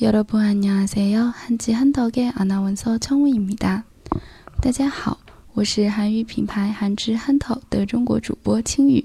[0.00, 1.32] 여러분 안녕하세요.
[1.34, 3.84] 한지 한덕의 아나운서 청우입니다.
[4.60, 5.18] 大家好，
[5.54, 9.04] 我是韩语品牌韩之憨头的中国主播青雨。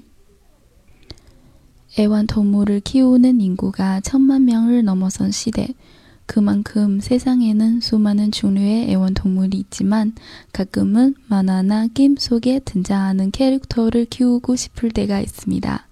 [1.98, 5.68] 애완동물을 키우는 인구가 천만 명을 넘어선 시대.
[6.26, 10.14] 그만큼 세상에는 수많은 종류의 애완동물이 있지만
[10.52, 15.86] 가끔은 만화나 게임 속에 등장하는 캐릭터를 키우고 싶을 때가 있습니다.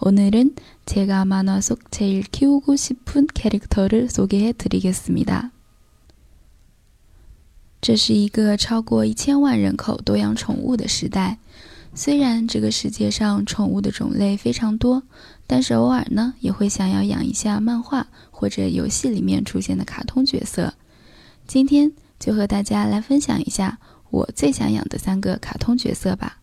[0.00, 0.54] 오늘은
[0.84, 5.50] 제가 만화 속 제일 키우고 싶은 캐릭터를 소개해 드리겠습니다.
[7.80, 11.38] 这是一个超过一千万人口都养宠物的时代。
[11.94, 15.02] 虽然这个世界上宠物的种类非常多，
[15.46, 20.72] 但是偶尔呢，也会想要养一下漫画或者游戏里面出现的卡通角色。
[21.46, 23.78] 今天就和大家来分享一下
[24.10, 26.38] 我最想养的三个卡通角色吧。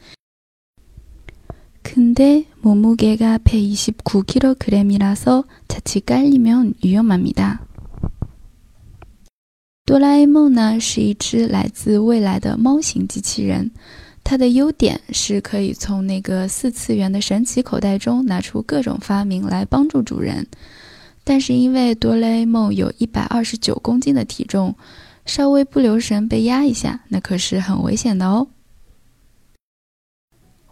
[1.88, 7.62] 근데 몸무게가 129kg이라서 자칫 깔리면 위험합니다.
[9.86, 13.72] 哆啦 A 梦呢是一只来自未来的猫型机器人，
[14.24, 20.48] 它的优点是可以从那个四次元的神奇口袋中拿出各种发明来帮助主人。
[21.26, 24.74] 但是因为哆啦 A 梦有一百二十九公斤的体重，
[25.26, 28.48] 稍微不留神被压一下，那可是很危险的哦。